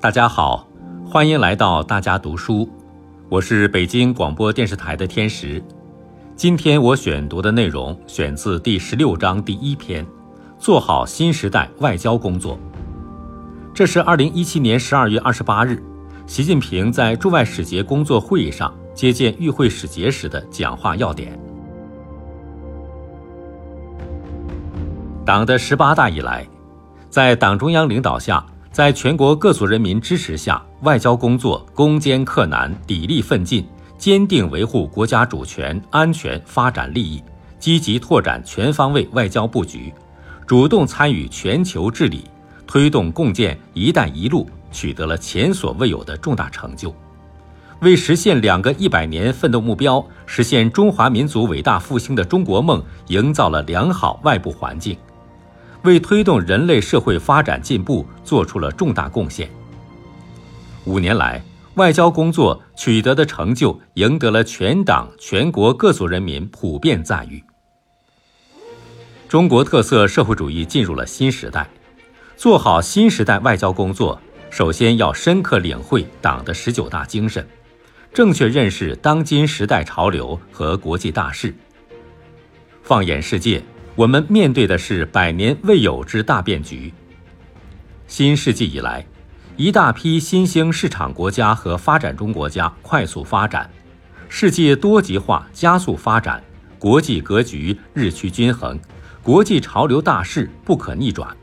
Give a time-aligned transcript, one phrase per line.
[0.00, 0.64] 大家好，
[1.04, 2.68] 欢迎来到大家读书，
[3.28, 5.60] 我是北京广播电视台的天石。
[6.36, 10.06] 今天我选读的内容选自第十六章第一篇，
[10.56, 12.56] 做好新时代外交工作。
[13.74, 15.82] 这是二零一七年十二月二十八日，
[16.28, 21.36] 习近平在驻外使节工作会议上接见与会使节时的讲话要点。
[25.26, 26.46] 党的十八大以来，
[27.10, 28.46] 在党中央领导下，
[28.78, 33.66] 在全国各族人民支持下，外交工作攻坚克难、砥砺奋进，
[33.98, 37.20] 坚定维护国家主权、安全、发展利益，
[37.58, 39.92] 积极拓展全方位外交布局，
[40.46, 42.24] 主动参与全球治理。
[42.68, 46.94] 推动共建“一带一路”取得了前所未有的重大成就，
[47.80, 54.96] 为实现两个一百年奋斗目标、实现中华民族伟大复兴的中国梦营造了良好外部环境，
[55.88, 59.50] 为推动人类社会发展进步做出了重大贡献。
[60.84, 61.42] 五年来，
[61.74, 67.42] 外交工作取得的成就赢得了全党全国各族人民普遍赞誉。
[69.28, 71.68] 中国特色社会主义进入了新时代。
[72.36, 77.44] 做好新时代外交工作，首先要深刻领会党的十九大精神，
[78.14, 81.52] 正确认识当今时代潮流和国际大势。
[82.84, 83.60] 放眼世界，
[83.98, 86.94] 我们面对的是百年未有之大变局。
[88.06, 89.04] 新世纪以来，
[89.56, 93.68] 一大批新兴市场国家和发展中国家快速发展，
[94.28, 96.40] 世界多极化加速发展，
[96.78, 98.78] 国际格局日趋均衡，
[99.20, 101.36] 国际潮流大势不可逆转。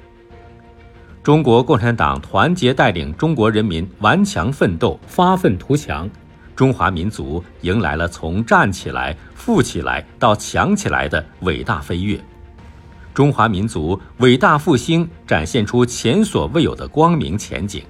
[1.21, 6.09] 中国共产党团结带领中国人民顽强奋斗、发愤图强，
[6.55, 12.17] 中华民族迎来了从站起来、富起来到强起来的伟大飞跃。
[13.15, 17.81] 中华民族伟大复兴展现出前所未有的光明前景。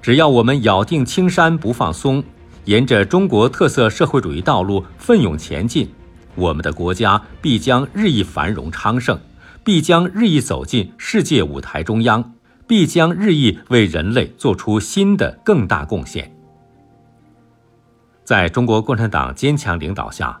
[0.00, 2.22] 只要我们咬定青山不放松，
[2.66, 5.90] 沿着中国特色社会主义道路奋勇前进，
[6.34, 9.18] 我们的国家必将日益繁荣昌盛。
[9.64, 12.34] 必将日益走进世界舞台中央，
[12.66, 16.30] 必将日益为人类做出新的更大贡献。
[18.24, 20.38] 在中国共产党坚强领导下，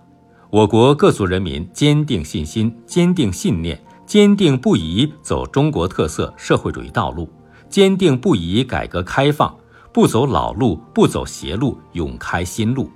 [0.54, 3.76] 我国各族人民坚定信心、坚定信念、
[4.06, 7.28] 坚定不移走中国特色社会主义道路，
[7.68, 9.52] 坚定不移改革开放，
[9.92, 12.88] 不走老路，不走邪路，勇开新路，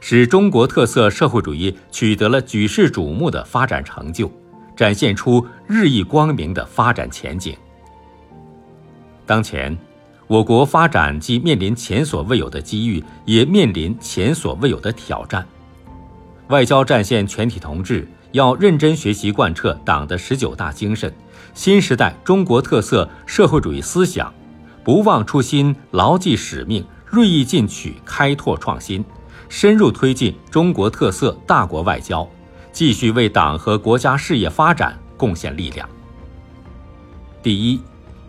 [0.00, 4.32] 使中国特色社会主义取得了举世瞩目的发展成就。
[4.74, 7.54] 展现出日益光明的发展前景。
[9.26, 9.76] 当前，
[10.26, 15.46] 我国发展既面临前所未有的机遇，也面临前所未有的挑战。
[16.48, 21.12] 外交战线全体同志要认真学习贯彻党的十九大精神、
[21.54, 24.32] 新时代中国特色社会主义思想，
[24.82, 29.04] 不忘初心，牢记使命，锐意进取，开拓创新，
[29.48, 32.28] 深入推进中国特色大国外交。
[32.72, 35.88] 继续为党和国家事业发展贡献力量。
[37.40, 37.80] 第一，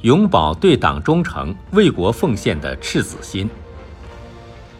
[0.01, 3.49] 永葆对党忠诚、为国奉献的赤子心，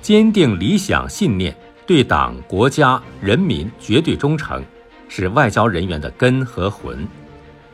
[0.03, 1.57] 坚定理想信念，
[1.87, 4.63] 对党、国家、人民绝对忠诚，
[5.07, 7.07] 是外交人员的根和魂。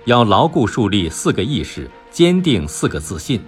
[0.05, 3.41] 要牢固树立四个意识，坚定四个自信，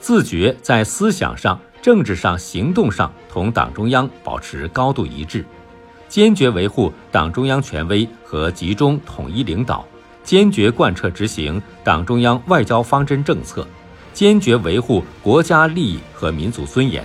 [0.00, 5.44] 自觉在思想上、政治上、行动上同党中央保持高度一致。
[6.08, 9.86] 坚决维护党中央权威和集中统一领导，
[10.24, 13.64] 坚决贯彻执行党中央外交方针政策，
[14.12, 17.04] 坚决维护国家利益和民族尊严，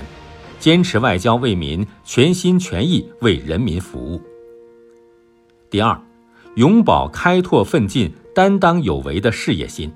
[0.63, 4.21] 坚持外交为民，全心全意为人民服务。
[5.69, 6.01] 第二，
[6.55, 9.91] 永葆开拓奋进、担当有为的事业心。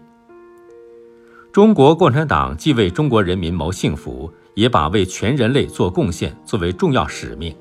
[1.54, 7.56] 中国共产党既为中国人民谋幸福，也把为全人类做贡献作为重要使命。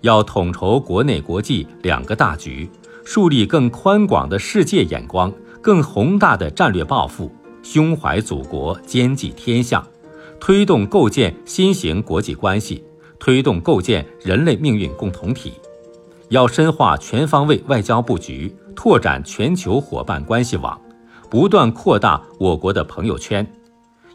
[0.00, 2.68] 要统筹国内国际两个大局，
[3.04, 7.30] 树立更宽广的世界眼光、更宏大的战略抱负，
[7.62, 9.86] 胸怀祖国，兼济天下，
[10.44, 12.82] 推动构建新型国际关系，
[13.20, 15.52] 推动构建人类命运共同体。
[16.30, 20.76] 要深化全方位外交布局，拓展全球伙伴关系网，
[21.30, 23.46] 不断扩大我国的朋友圈。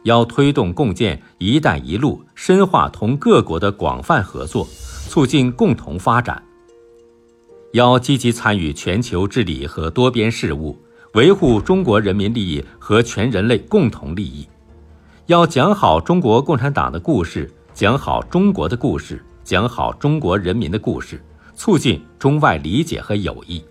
[0.03, 4.67] 要推动共建“一带一路”，深化同各国的广泛合作。
[5.07, 6.43] 促进共同发展，
[7.71, 10.77] 要积极参与全球治理和多边事务，
[11.13, 14.45] 维护中国人民利益和全人类共同利益。
[15.27, 21.21] 要讲好中国共产党的故事，讲好中国的故事，讲好中国人民的故事，
[21.53, 23.61] 促进中外理解和友谊。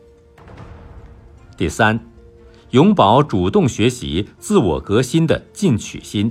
[1.56, 1.98] 第三，
[2.72, 6.30] 永葆主动学习、自我革新的进取心。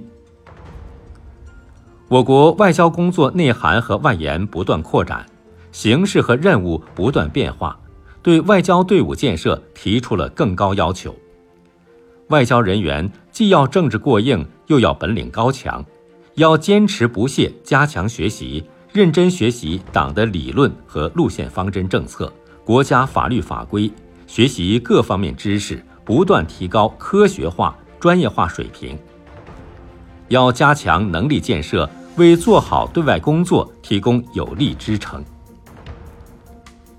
[2.07, 5.25] 我国外交工作内涵和外延不断扩展，
[5.71, 7.75] 形势和任务不断变化，
[8.21, 11.15] 对外交队伍建设提出了更高要求。
[12.29, 15.85] 外交人员既要政治过硬，又要本领高强，
[16.35, 22.31] 要坚持不懈加强学习，认真学习党的理论和路线方针政策、
[22.63, 23.91] 国家法律法规，
[24.25, 28.97] 学习各方面知识，不断提高科学化、专业化水平。
[30.29, 35.23] 要加强能力建设，为做好对外工作提供有力支撑。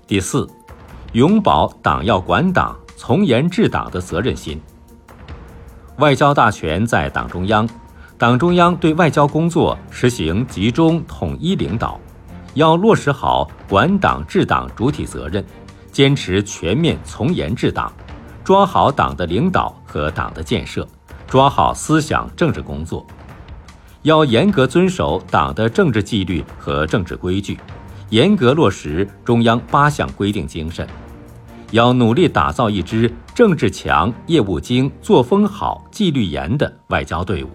[0.07, 0.47] 第四，
[1.11, 4.57] 永葆党要管党、从严治党的责任心。
[5.97, 7.67] 外交大权在党中央，
[8.19, 11.99] 党中央对外交工作实行集中统一领导，
[12.53, 15.43] 要落实好管党治党主体责任，
[15.91, 17.91] 坚持全面从严治党，
[18.43, 20.87] 抓好党的领导和党的建设，
[21.27, 23.03] 抓好思想政治工作。
[24.03, 27.57] 要严格遵守党的政治纪律和政治规矩，
[28.09, 30.87] 严格落实中央八项规定精神。
[31.71, 37.49] 要努力打造一支政治强、业务精、作风好、纪律严的外交队伍。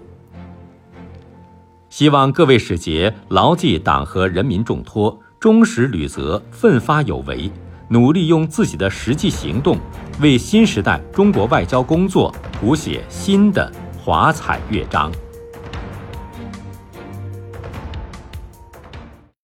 [1.88, 7.50] 希望各位使节牢记党和人民重托，忠实履责，奋发有为，
[7.88, 9.76] 努力用自己的实际行动，
[10.20, 13.70] 为新时代中国外交工作谱写新的
[14.02, 15.12] 华彩乐章。